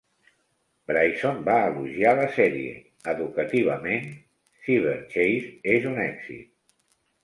[0.91, 2.73] Bryson va elogiar la sèrie:
[3.15, 4.11] "Educativament,
[4.67, 6.55] "Cyberchase" és un èxit".